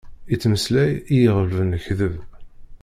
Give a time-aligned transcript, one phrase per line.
[0.33, 2.15] Ittmeslay, i iɣelben lekdeb.